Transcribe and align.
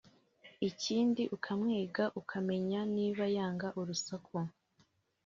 Ikindi 0.69 1.23
ukamwiga 1.35 2.03
ukamenya 2.21 2.79
niba 2.95 3.25
yanga 3.35 3.67
urusaku 3.79 4.37